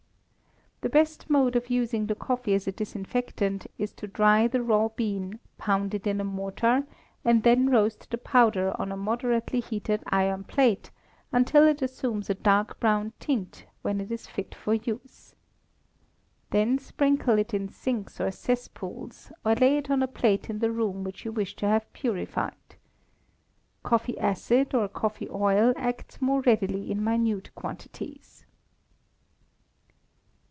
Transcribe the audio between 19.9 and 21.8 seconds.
on a plate in the room which you wish to